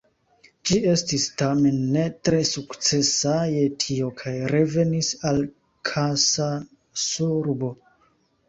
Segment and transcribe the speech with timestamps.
[0.67, 5.43] Ĝi estis tamen ne tre sukcesa je tio kaj revenis al
[5.91, 7.75] Kansasurbo.